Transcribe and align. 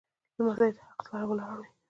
لمسی 0.37 0.69
له 0.75 0.81
حق 0.87 0.99
سره 1.11 1.25
ولاړ 1.29 1.55
وي. 1.59 1.67